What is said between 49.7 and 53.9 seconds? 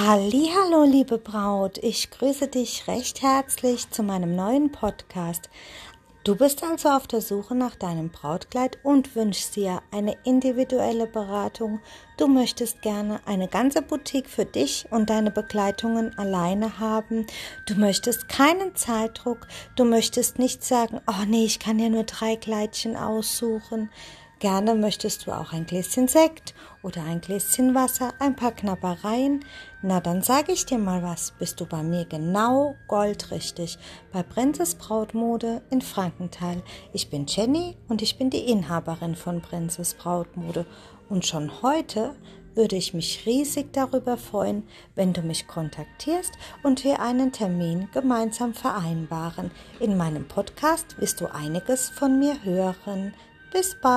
In meinem Podcast wirst du einiges von mir hören. Bis